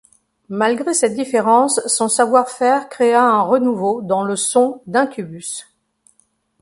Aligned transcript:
Malgré 0.49 0.95
cette 0.95 1.13
différence, 1.13 1.79
son 1.85 2.07
savoir-faire 2.09 2.89
créa 2.89 3.21
un 3.23 3.43
renouveau 3.43 4.01
dans 4.01 4.23
le 4.23 4.35
son 4.35 4.81
d'Incubus. 4.87 5.67